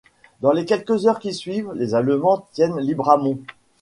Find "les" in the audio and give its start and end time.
0.51-0.65, 1.75-1.93